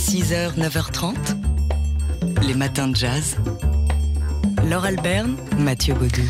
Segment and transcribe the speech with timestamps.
[0.00, 1.14] 6h, 9h30,
[2.48, 3.36] les matins de jazz.
[4.68, 6.22] Laure Alberne, Mathieu Baudou.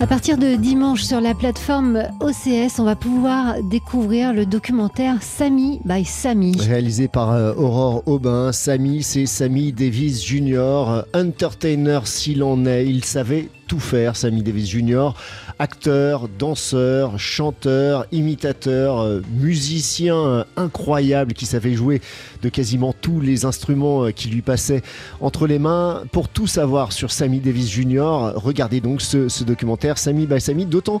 [0.00, 5.78] À partir de dimanche sur la plateforme OCS, on va pouvoir découvrir le documentaire Sammy
[5.84, 6.56] by Sammy.
[6.58, 12.86] Réalisé par euh, Aurore Aubin, Sammy, c'est Sammy Davis Jr., entertainer s'il en est.
[12.86, 15.10] Il savait tout faire, Sammy Davis Jr.,
[15.58, 22.00] acteur, danseur, chanteur, imitateur, euh, musicien euh, incroyable qui savait jouer
[22.42, 24.82] de quasiment tous les instruments euh, qui lui passaient
[25.20, 26.04] entre les mains.
[26.12, 31.00] Pour tout savoir sur Sammy Davis Jr., regardez donc ce, documentaire Sammy by Sammy, d'autant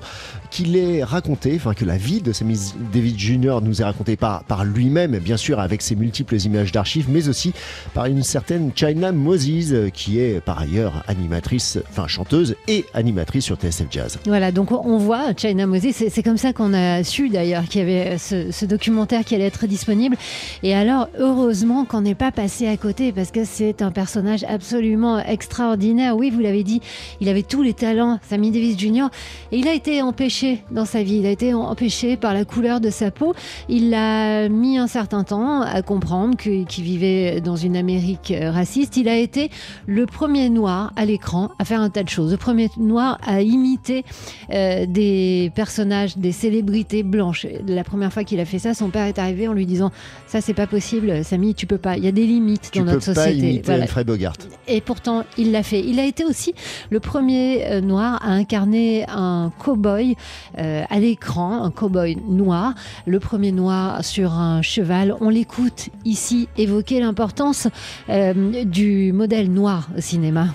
[0.50, 2.58] qu'il est raconté, enfin que la vie de Sammy
[2.92, 3.58] Davis Jr.
[3.62, 7.52] nous est racontée par, par lui-même, bien sûr avec ses multiples images d'archives, mais aussi
[7.94, 13.56] par une certaine China Moses, qui est par ailleurs animatrice, enfin chanteuse et animatrice sur
[13.56, 14.18] TSF Jazz.
[14.52, 18.18] Donc on voit China Moses, c'est comme ça qu'on a su d'ailleurs qu'il y avait
[18.18, 20.16] ce, ce documentaire qui allait être disponible.
[20.62, 25.18] Et alors, heureusement qu'on n'est pas passé à côté parce que c'est un personnage absolument
[25.18, 26.16] extraordinaire.
[26.16, 26.80] Oui, vous l'avez dit,
[27.20, 29.08] il avait tous les talents, Sammy Davis Jr.
[29.52, 31.18] Et il a été empêché dans sa vie.
[31.18, 33.34] Il a été empêché par la couleur de sa peau.
[33.68, 38.96] Il a mis un certain temps à comprendre qu'il vivait dans une Amérique euh, raciste.
[38.96, 39.50] Il a été
[39.86, 42.32] le premier noir à l'écran à faire un tas de choses.
[42.32, 44.04] Le premier noir à imiter
[44.52, 47.46] euh, des personnages, des célébrités blanches.
[47.66, 49.90] La première fois qu'il a fait ça, son père est arrivé en lui disant
[50.26, 51.96] ça c'est pas possible, Samy, tu peux pas.
[51.96, 53.48] Il y a des limites Tu dans peux notre pas société.
[53.48, 53.84] imiter Voilà.
[53.84, 54.34] Humphrey Bogart.
[54.66, 55.80] Et pourtant, il l'a fait.
[55.80, 56.54] Il a été aussi
[56.90, 60.14] le premier euh, noir à incarner un cow-boy
[60.58, 62.74] euh, à l'écran, un cow-boy noir,
[63.06, 65.14] le premier noir sur un cheval.
[65.20, 67.68] On l'écoute ici évoquer l'importance
[68.08, 70.46] euh, du modèle noir au cinéma.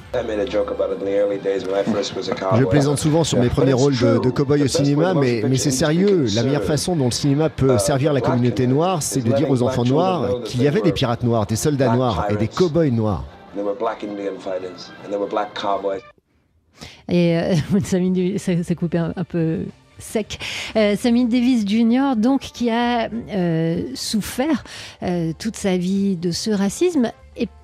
[2.56, 5.72] Je plaisante souvent sur mes premiers rôles de, de cow-boy au cinéma, mais, mais c'est
[5.72, 6.26] sérieux.
[6.36, 9.62] La meilleure façon dont le cinéma peut servir la communauté noire, c'est de dire aux
[9.64, 13.26] enfants noirs qu'il y avait des pirates noirs, des soldats noirs et des cow-boys noirs.
[17.10, 19.60] Et euh, Sammy Davis, ça s'est coupé un, un peu
[20.00, 20.40] sec.
[20.76, 24.64] Euh, Sammy Davis Jr., donc, qui a euh, souffert
[25.02, 27.12] euh, toute sa vie de ce racisme,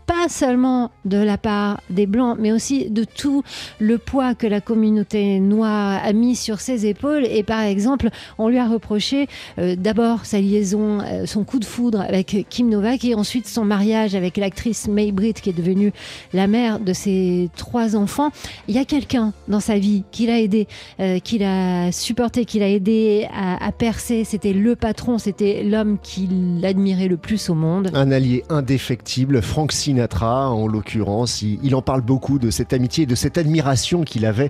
[0.09, 3.43] pas seulement de la part des Blancs, mais aussi de tout
[3.77, 7.27] le poids que la communauté noire a mis sur ses épaules.
[7.27, 8.09] Et par exemple,
[8.39, 9.27] on lui a reproché
[9.59, 13.65] euh, d'abord sa liaison, euh, son coup de foudre avec Kim Novak, et ensuite son
[13.65, 15.93] mariage avec l'actrice May Britt, qui est devenue
[16.33, 18.31] la mère de ses trois enfants.
[18.67, 20.67] Il y a quelqu'un dans sa vie qui l'a aidé,
[20.99, 24.23] euh, qui l'a supporté, qui l'a aidé à, à percer.
[24.23, 27.91] C'était le patron, c'était l'homme qu'il admirait le plus au monde.
[27.93, 33.07] Un allié indéfectible, Frank Sinatra en l'occurrence, il, en parle beaucoup de cette amitié et
[33.07, 34.49] de cette admiration qu'il avait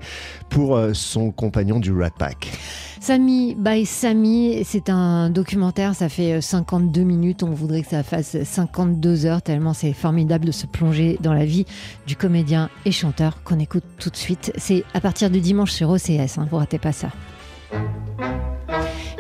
[0.50, 2.52] pour euh, son compagnon du Rat Pack.
[3.00, 8.04] Samy by Samy, c'est un documentaire, ça fait euh, 52 minutes, on voudrait que ça
[8.04, 11.66] fasse 52 heures, tellement c'est formidable de se plonger dans la vie
[12.08, 14.52] du comédien et chanteur qu'on écoute tout de suite.
[14.58, 17.10] C'est à partir de dimanche sur OCS, hein, vous ratez pas ça.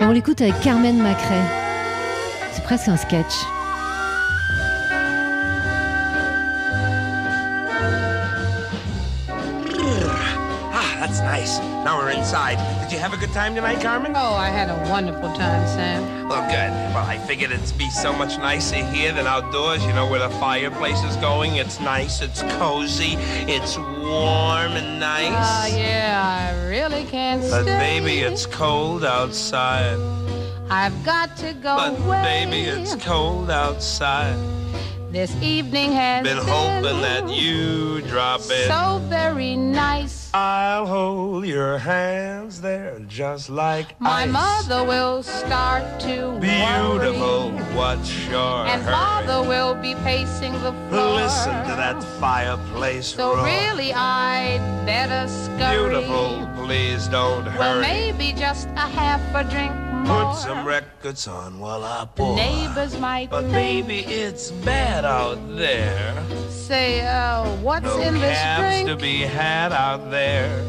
[0.01, 1.43] Et on l'écoute avec Carmen Macrae.
[2.53, 3.58] C'est presque un sketch.
[11.83, 12.57] Now we're inside.
[12.83, 14.11] Did you have a good time tonight, Carmen?
[14.15, 16.27] Oh, I had a wonderful time, Sam.
[16.27, 16.71] Well, good.
[16.93, 20.29] Well, I figured it'd be so much nicer here than outdoors, you know, where the
[20.35, 21.55] fireplace is going.
[21.55, 23.13] It's nice, it's cozy,
[23.47, 25.31] it's warm and nice.
[25.33, 27.79] Ah, yeah, I really can't But stay.
[27.79, 29.97] baby, it's cold outside.
[30.69, 32.45] I've got to go But away.
[32.45, 34.35] baby, it's cold outside.
[35.11, 38.67] This evening has Been hoping that you drop in.
[38.69, 40.29] so very nice.
[40.35, 44.29] I'll hold your hands there just like My ice.
[44.31, 48.93] mother will start to Beautiful, worry, what's your and hurry?
[48.93, 51.15] father will be pacing the floor.
[51.15, 53.45] Listen to that fireplace So roar.
[53.45, 55.89] really, I'd better scurry.
[55.89, 57.81] Beautiful, please don't Well, hurry.
[57.81, 59.88] maybe just a half a drink more.
[60.05, 62.35] Put some records on while I The pour.
[62.35, 66.13] neighbors might But baby, it's bad out there.
[66.49, 68.87] say, uh, what's No in this drink?
[68.89, 70.63] to be had out there.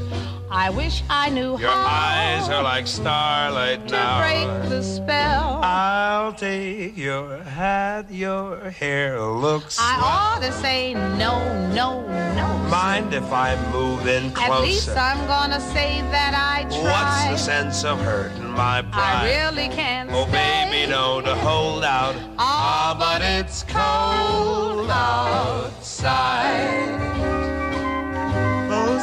[0.53, 4.19] I wish I knew Your how eyes are like starlight to now.
[4.21, 5.61] break the spell.
[5.63, 10.05] I'll take your hat, your hair looks I swell.
[10.05, 11.39] ought to say no,
[11.73, 12.03] no,
[12.35, 12.49] no.
[12.69, 14.53] Mind if I move in closer?
[14.53, 16.83] At least I'm gonna say that I tried.
[16.83, 19.31] What's the sense of hurting my pride?
[19.31, 22.17] I really can't Oh, baby, no, to hold out.
[22.39, 26.49] Ah, but it's cold outside.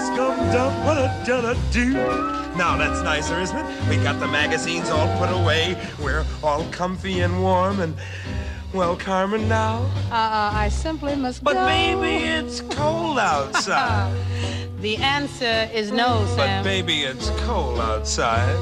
[0.06, 1.94] Scum dum, what a do.
[2.58, 3.90] Now that's nicer, isn't it?
[3.90, 5.76] We got the magazines all put away.
[6.02, 7.96] We're all comfy and warm, and
[8.74, 9.90] Well, Carmen, now.
[10.12, 11.66] Uh, uh, I simply must But go.
[11.66, 14.14] baby, it's cold outside.
[14.80, 16.62] The answer is no, Sam.
[16.62, 18.56] but baby, it's cold outside.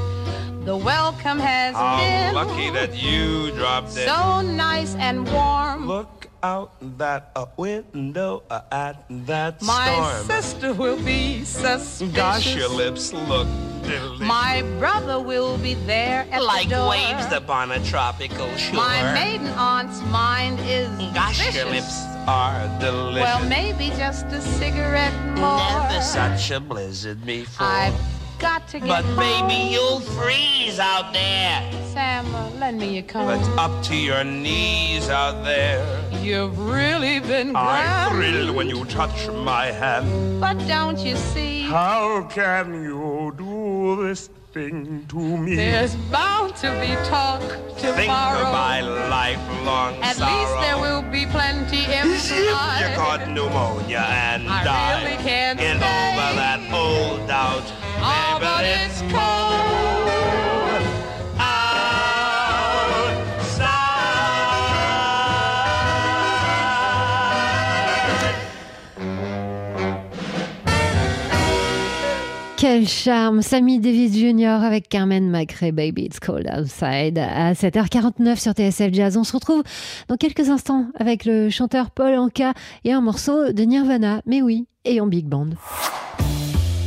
[0.63, 4.07] The welcome has How been lucky that you dropped in.
[4.07, 5.85] so nice and warm.
[5.87, 8.95] Look out that uh, window uh, at
[9.31, 10.25] that My storm.
[10.33, 12.15] sister will be suspicious.
[12.15, 13.47] Gosh, your lips look
[13.81, 14.19] delicious.
[14.19, 16.89] My brother will be there at like the door.
[16.89, 18.75] waves upon a tropical shore.
[18.75, 21.55] My maiden aunt's mind is Gosh, vicious.
[21.55, 21.95] your lips
[22.27, 23.23] are delicious.
[23.25, 25.57] Well, maybe just a cigarette more.
[25.89, 27.65] Never such a blizzard before.
[27.67, 27.97] I've
[28.45, 31.57] got to get but baby, you'll freeze out there.
[31.93, 33.25] Sam, uh, lend me your comb.
[33.25, 35.79] But up to your knees out there.
[36.21, 38.11] You've really been I grand.
[38.13, 39.19] thrill when you touch
[39.51, 40.07] my hand.
[40.39, 41.61] But don't you see?
[41.63, 45.55] How can you do this thing to me?
[45.55, 47.41] There's bound to be talk
[47.79, 47.95] tomorrow.
[47.95, 48.81] Think of my
[49.17, 50.31] lifelong At sorrow.
[50.31, 52.51] least there will be plenty If you
[53.01, 57.67] caught pnumonia and I died, really can't get over that old doubt.
[58.07, 60.85] Oh, Baby, but it's cold.
[61.39, 61.65] outside.
[72.57, 74.63] Quel charme Sammy Davis Jr.
[74.63, 79.17] avec Carmen McRae, Baby It's Cold Outside à 7h49 sur TSF Jazz.
[79.17, 79.63] On se retrouve
[80.07, 82.53] dans quelques instants avec le chanteur Paul Anka
[82.83, 85.49] et un morceau de Nirvana, mais oui, et en big band.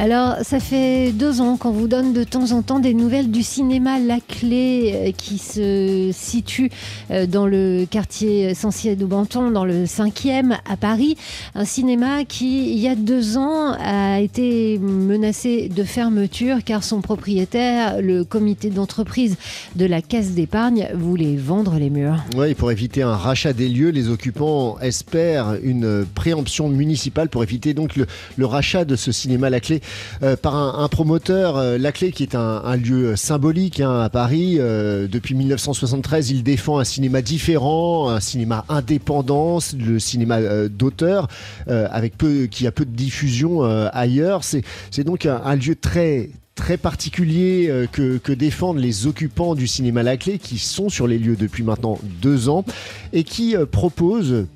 [0.00, 3.42] Alors, ça fait deux ans qu'on vous donne de temps en temps des nouvelles du
[3.42, 6.70] cinéma La Clé euh, qui se situe
[7.10, 11.16] euh, dans le quartier Sancier de Banton, dans le 5e à Paris.
[11.56, 17.00] Un cinéma qui, il y a deux ans, a été menacé de fermeture car son
[17.00, 19.36] propriétaire, le comité d'entreprise
[19.74, 22.22] de la Caisse d'épargne, voulait vendre les murs.
[22.36, 27.74] Oui, pour éviter un rachat des lieux, les occupants espèrent une préemption municipale pour éviter
[27.74, 28.06] donc le,
[28.36, 29.80] le rachat de ce cinéma La Clé
[30.22, 31.56] euh, par un, promoteur.
[31.56, 34.56] euh, La Clé qui est un, lieu symbolique hein, à Paris.
[34.58, 41.28] Euh, depuis 1973, il défend un cinéma différent, un cinéma indépendant, le cinéma d'auteur,
[41.66, 42.14] avec
[42.50, 43.62] qui a peu de diffusion
[43.92, 44.42] ailleurs.
[44.44, 46.30] C'est donc un, lieu très
[46.80, 51.36] particulier que, que défendent les occupants du cinéma La Clé qui sont sur les lieux
[51.36, 52.64] depuis maintenant deux ans
[53.12, 54.46] et qui proposent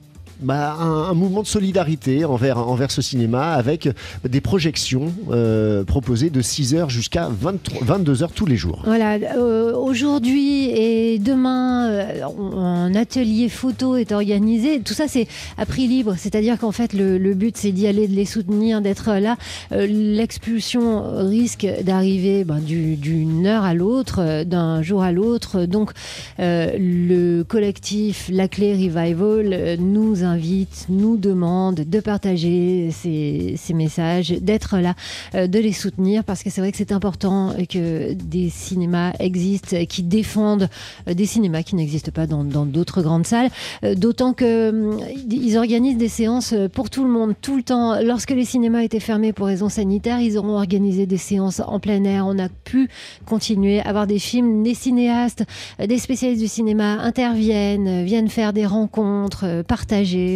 [0.43, 3.89] bah, un, mouvement de solidarité envers, ce cinéma avec
[4.29, 8.83] des projections euh, proposées de 6h jusqu'à 22h tous les jours.
[8.85, 12.25] Voilà, euh, aujourd'hui et demain, euh,
[12.57, 14.81] un atelier photo est organisé.
[14.81, 15.27] Tout ça, c'est
[15.59, 19.13] à prix libre, c'est-à-dire qu'en fait, le, but, c'est d'y aller, de les soutenir, d'être
[19.15, 19.37] là.
[19.71, 25.65] L'expulsion risque d'arriver ben, du- d'une heure à l'autre, d'un jour à l'autre.
[25.65, 25.93] Donc,
[26.39, 34.95] le collectif La Clé Revival nous invite, nous demande de partager ces, messages, d'être là,
[35.35, 39.77] euh, de les soutenir, parce que c'est vrai que c'est important que des cinémas existent
[39.89, 40.69] qui défendent
[41.09, 43.51] euh, des cinémas qui n'existent pas dans d'autres grandes salles.
[43.85, 45.01] Euh, D'autant que hum,
[45.31, 48.01] ils organisent des séances pour tout le monde, tout le temps.
[48.03, 52.03] Lorsque les cinémas étaient fermés pour raisons sanitaires, ils auront organisé des séances en plein
[52.05, 52.27] air.
[52.27, 52.89] On a pu
[53.27, 54.65] continuer à voir des films.
[54.65, 55.45] Les cinéastes,
[55.79, 59.63] des spécialistes du cinéma interviennent, viennent faire des rencontres, euh,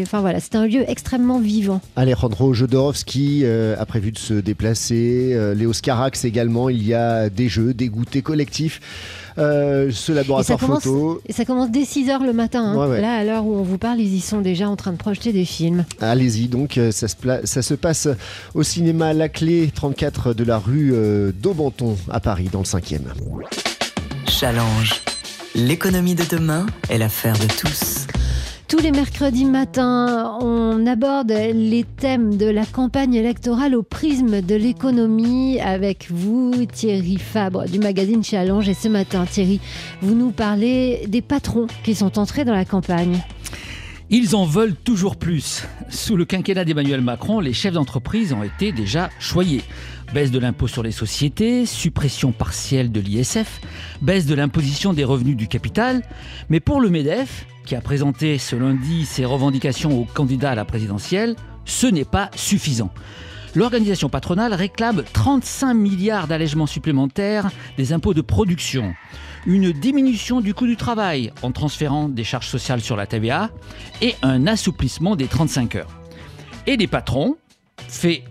[0.02, 1.80] Enfin voilà, c'est un lieu extrêmement vivant.
[1.96, 5.32] Alejandro Jodorowsky euh, a prévu de se déplacer.
[5.34, 6.68] Euh, Léo Scarax également.
[6.68, 8.80] Il y a des jeux, des goûters collectifs.
[9.38, 11.20] Euh, ce laboratoire commence- photo.
[11.26, 12.64] Et ça commence dès 6 heures le matin.
[12.72, 12.76] hein.
[12.76, 13.00] Ouais, ouais.
[13.02, 15.32] Là, à l'heure où on vous parle, ils y sont déjà en train de projeter
[15.32, 15.84] des films.
[16.00, 18.08] Allez-y, donc euh, ça se, pla- ça se passe
[18.54, 23.00] au cinéma La Clé 34 de la rue euh, d'Aubenton à Paris, dans le 5e.
[24.28, 25.02] Challenge.
[25.54, 28.06] L'économie de demain est l'affaire de tous.
[28.68, 34.56] Tous les mercredis matins, on aborde les thèmes de la campagne électorale au prisme de
[34.56, 38.68] l'économie avec vous, Thierry Fabre du magazine Challenge.
[38.68, 39.61] Et ce matin, Thierry,
[40.02, 43.23] vous nous parlez des patrons qui sont entrés dans la campagne.
[44.11, 45.64] Ils en veulent toujours plus.
[45.88, 49.62] Sous le quinquennat d'Emmanuel Macron, les chefs d'entreprise ont été déjà choyés.
[50.12, 53.61] Baisse de l'impôt sur les sociétés, suppression partielle de l'ISF,
[54.02, 56.02] baisse de l'imposition des revenus du capital.
[56.49, 60.64] Mais pour le MEDEF, qui a présenté ce lundi ses revendications aux candidats à la
[60.64, 62.90] présidentielle, ce n'est pas suffisant.
[63.54, 68.94] L'organisation patronale réclame 35 milliards d'allègements supplémentaires des impôts de production,
[69.46, 73.50] une diminution du coût du travail en transférant des charges sociales sur la TVA
[74.00, 76.00] et un assouplissement des 35 heures.
[76.66, 77.37] Et les patrons,
[77.88, 78.25] fait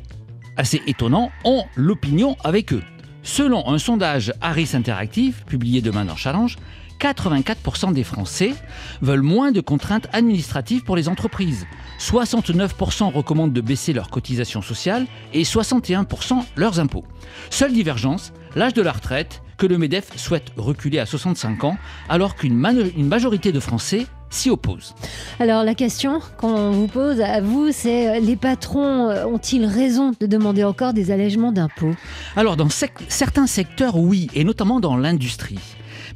[0.57, 2.83] assez étonnant, ont l'opinion avec eux.
[3.23, 6.57] Selon un sondage Harris Interactive, publié demain dans Challenge,
[6.99, 8.53] 84% des Français
[9.01, 11.65] veulent moins de contraintes administratives pour les entreprises.
[11.99, 17.05] 69% recommandent de baisser leurs cotisations sociales et 61% leurs impôts.
[17.49, 21.77] Seule divergence, l'âge de la retraite, que le MEDEF souhaite reculer à 65 ans,
[22.09, 24.93] alors qu'une majorité de Français s'y oppose.
[25.39, 30.11] Alors la question qu'on vous pose à vous, c'est euh, les patrons euh, ont-ils raison
[30.19, 31.95] de demander encore des allègements d'impôts?
[32.35, 35.59] Alors dans certains secteurs, oui, et notamment dans l'industrie.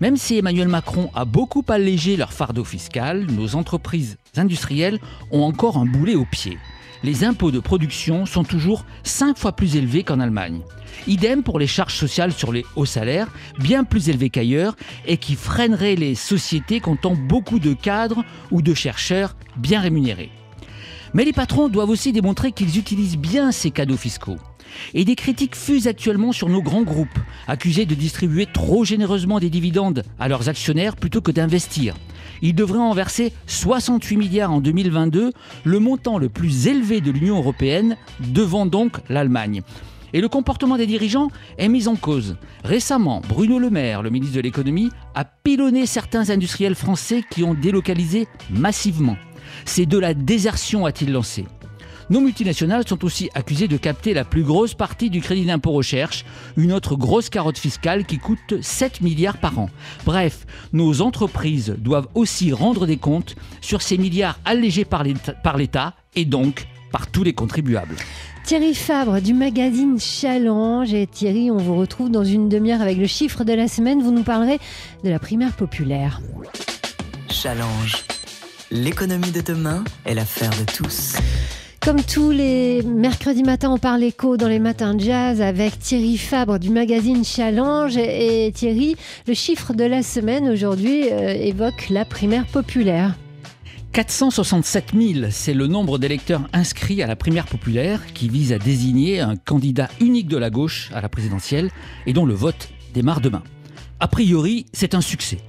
[0.01, 4.99] Même si Emmanuel Macron a beaucoup allégé leur fardeau fiscal, nos entreprises industrielles
[5.31, 6.57] ont encore un boulet au pied.
[7.03, 10.61] Les impôts de production sont toujours 5 fois plus élevés qu'en Allemagne.
[11.07, 13.27] Idem pour les charges sociales sur les hauts salaires,
[13.59, 14.75] bien plus élevées qu'ailleurs,
[15.05, 20.31] et qui freineraient les sociétés comptant beaucoup de cadres ou de chercheurs bien rémunérés.
[21.13, 24.37] Mais les patrons doivent aussi démontrer qu'ils utilisent bien ces cadeaux fiscaux.
[24.93, 29.49] Et des critiques fusent actuellement sur nos grands groupes, accusés de distribuer trop généreusement des
[29.49, 31.95] dividendes à leurs actionnaires plutôt que d'investir.
[32.41, 35.31] Ils devraient en verser 68 milliards en 2022,
[35.63, 39.61] le montant le plus élevé de l'Union européenne, devant donc l'Allemagne.
[40.13, 42.37] Et le comportement des dirigeants est mis en cause.
[42.63, 47.53] Récemment, Bruno Le Maire, le ministre de l'économie, a pilonné certains industriels français qui ont
[47.53, 49.17] délocalisé massivement.
[49.65, 51.45] C'est de la désertion, a-t-il lancé.
[52.09, 56.25] Nos multinationales sont aussi accusées de capter la plus grosse partie du crédit d'impôt recherche,
[56.57, 59.69] une autre grosse carotte fiscale qui coûte 7 milliards par an.
[60.05, 66.25] Bref, nos entreprises doivent aussi rendre des comptes sur ces milliards allégés par l'État et
[66.25, 67.95] donc par tous les contribuables.
[68.43, 70.91] Thierry Fabre du magazine Challenge.
[70.91, 74.01] Et Thierry, on vous retrouve dans une demi-heure avec le chiffre de la semaine.
[74.01, 74.57] Vous nous parlerez
[75.03, 76.19] de la primaire populaire.
[77.29, 78.03] Challenge.
[78.71, 81.13] L'économie de demain est l'affaire de tous.
[81.81, 86.17] Comme tous les mercredis matins, on parle écho dans les matins de jazz avec Thierry
[86.17, 87.95] Fabre du magazine Challenge.
[87.95, 93.15] Et Thierry, le chiffre de la semaine aujourd'hui euh, évoque la primaire populaire.
[93.93, 99.21] 467 000, c'est le nombre d'électeurs inscrits à la primaire populaire qui vise à désigner
[99.21, 101.71] un candidat unique de la gauche à la présidentielle
[102.05, 103.41] et dont le vote démarre demain.
[104.01, 105.39] A priori, c'est un succès.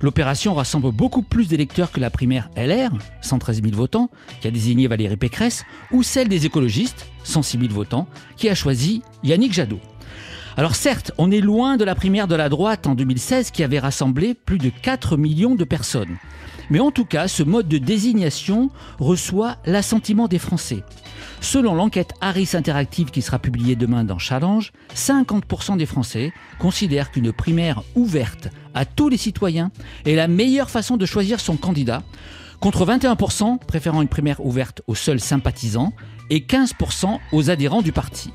[0.00, 2.90] L'opération rassemble beaucoup plus d'électeurs que la primaire LR,
[3.22, 4.10] 113 000 votants,
[4.40, 9.02] qui a désigné Valérie Pécresse, ou celle des écologistes, 106 000 votants, qui a choisi
[9.22, 9.80] Yannick Jadot.
[10.58, 13.78] Alors certes, on est loin de la primaire de la droite en 2016 qui avait
[13.78, 16.16] rassemblé plus de 4 millions de personnes.
[16.70, 20.82] Mais en tout cas, ce mode de désignation reçoit l'assentiment des Français.
[21.40, 27.32] Selon l'enquête Harris Interactive qui sera publiée demain dans Challenge, 50% des Français considèrent qu'une
[27.32, 29.72] primaire ouverte à tous les citoyens
[30.04, 32.02] est la meilleure façon de choisir son candidat,
[32.60, 35.92] contre 21% préférant une primaire ouverte aux seuls sympathisants
[36.30, 38.30] et 15% aux adhérents du parti.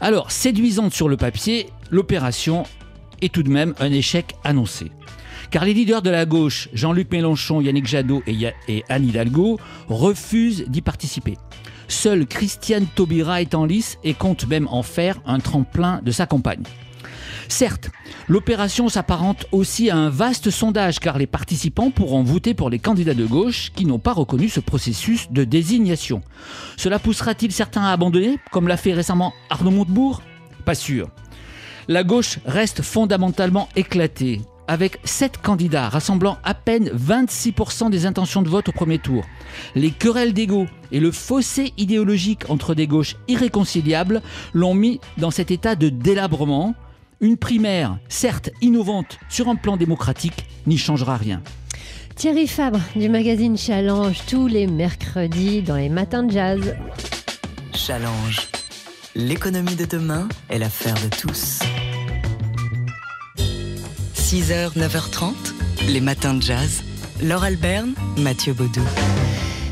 [0.00, 2.62] Alors, séduisante sur le papier, l'opération
[3.20, 4.92] est tout de même un échec annoncé.
[5.50, 10.82] Car les leaders de la gauche, Jean-Luc Mélenchon, Yannick Jadot et, Anne Hidalgo, refusent d'y
[10.82, 11.36] participer.
[11.88, 16.26] Seule Christiane Taubira est en lice et compte même en faire un tremplin de sa
[16.26, 16.62] campagne.
[17.48, 17.90] Certes,
[18.28, 23.14] l'opération s'apparente aussi à un vaste sondage car les participants pourront voter pour les candidats
[23.14, 26.22] de gauche qui n'ont pas reconnu ce processus de désignation.
[26.76, 30.22] Cela poussera-t-il certains à abandonner, comme l'a fait récemment Arnaud Montebourg?
[30.64, 31.08] Pas sûr.
[31.88, 38.50] La gauche reste fondamentalement éclatée avec 7 candidats rassemblant à peine 26% des intentions de
[38.50, 39.24] vote au premier tour.
[39.74, 44.20] Les querelles d'ego et le fossé idéologique entre des gauches irréconciliables
[44.52, 46.74] l'ont mis dans cet état de délabrement.
[47.20, 51.42] Une primaire, certes innovante sur un plan démocratique, n'y changera rien.
[52.14, 56.76] Thierry Fabre du magazine Challenge tous les mercredis dans les matins de jazz.
[57.74, 58.48] Challenge.
[59.16, 61.58] L'économie de demain est l'affaire de tous.
[64.14, 65.32] 6h, 9h30,
[65.88, 66.84] les matins de jazz.
[67.20, 68.82] Laure Alberne, Mathieu Baudou.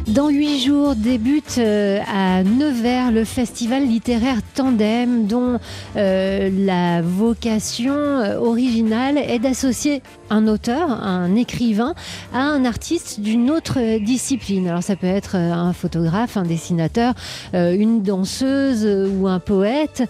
[0.06, 5.58] Dans huit jours débute euh, à Nevers le festival littéraire Tandem dont
[5.96, 11.94] euh, la vocation euh, originale est d'associer un auteur, un écrivain,
[12.32, 14.68] à un artiste d'une autre discipline.
[14.68, 17.14] Alors ça peut être un photographe, un dessinateur,
[17.54, 20.02] une danseuse ou un poète.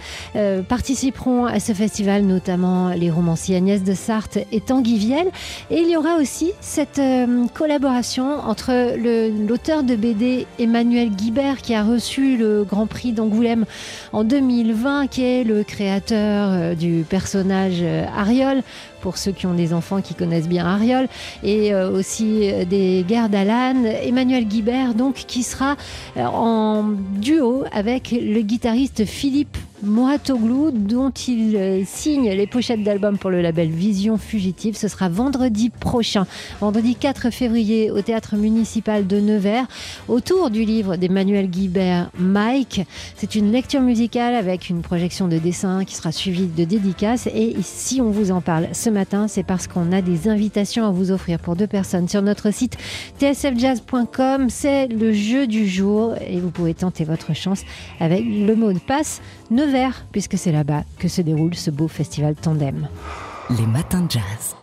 [0.71, 5.27] participeront à ce festival notamment les romanciers Agnès de Sarthe et Tanguy Viel.
[5.71, 7.01] Et il y aura aussi cette
[7.53, 8.73] collaboration entre
[9.47, 13.65] l'auteur de BD Emmanuel Guibert qui a reçu le Grand Prix d'Angoulême
[14.13, 18.63] en 2020, qui est le créateur euh, du personnage euh, Ariol
[19.01, 21.09] pour ceux qui ont des enfants qui connaissent bien Ariol,
[21.43, 23.85] et euh, aussi des guerres d'Alan.
[24.03, 25.77] Emmanuel Guibert, donc, qui sera
[26.17, 26.85] en
[27.17, 33.43] duo avec le guitariste Philippe Mouratoglou, dont il euh, signe les pochettes d'albums pour le
[33.43, 34.77] label Vision Fugitive.
[34.77, 36.27] Ce sera vendredi prochain,
[36.61, 39.67] vendredi 4 février, au théâtre municipal de Nevers,
[40.09, 42.87] autour du livre d'Emmanuel Guibert, Mike.
[43.17, 47.27] C'est une lecture musicale avec une projection de dessin qui sera suivie de dédicaces.
[47.27, 50.93] Et si on vous en parle ce matin, c'est parce qu'on a des invitations à
[50.93, 52.79] vous offrir pour deux personnes sur notre site
[53.19, 54.49] tsfjazz.com.
[54.49, 57.63] C'est le jeu du jour et vous pouvez tenter votre chance
[57.99, 62.37] avec le mot de passe Nevers, puisque c'est là-bas que se déroule ce beau festival
[62.37, 62.87] Tandem.
[63.59, 64.57] Les matins de jazz.